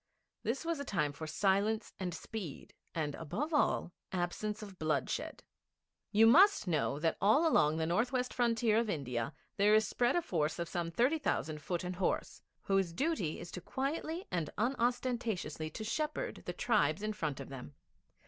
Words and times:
This 0.41 0.65
was 0.65 0.79
a 0.79 0.83
time 0.83 1.11
for 1.11 1.27
silence 1.27 1.93
and 1.99 2.11
speed, 2.11 2.73
and, 2.95 3.13
above 3.13 3.53
all, 3.53 3.91
absence 4.11 4.63
of 4.63 4.79
bloodshed. 4.79 5.43
You 6.11 6.25
must 6.25 6.67
know 6.67 6.97
that 6.97 7.17
all 7.21 7.47
along 7.47 7.77
the 7.77 7.85
north 7.85 8.11
west 8.11 8.33
frontier 8.33 8.79
of 8.79 8.89
India 8.89 9.31
there 9.57 9.75
is 9.75 9.87
spread 9.87 10.15
a 10.15 10.23
force 10.23 10.57
of 10.57 10.67
some 10.67 10.89
thirty 10.89 11.19
thousand 11.19 11.61
foot 11.61 11.83
and 11.83 11.97
horse, 11.97 12.41
whose 12.63 12.93
duty 12.93 13.37
it 13.39 13.55
is 13.55 13.59
quietly 13.63 14.25
and 14.31 14.49
unostentatiously 14.57 15.69
to 15.69 15.83
shepherd 15.83 16.41
the 16.47 16.53
tribes 16.53 17.03
in 17.03 17.13
front 17.13 17.39
of 17.39 17.49
them. 17.49 17.75